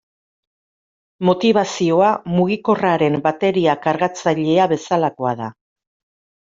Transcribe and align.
Motibazioa 1.29 2.09
mugikorraren 2.39 3.21
bateria 3.29 3.79
kargatzailea 3.87 4.69
bezalakoa 4.75 5.41
da. 5.45 5.57